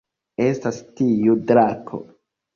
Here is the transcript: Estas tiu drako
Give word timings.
Estas 0.45 0.79
tiu 1.01 1.29
drako 1.53 2.03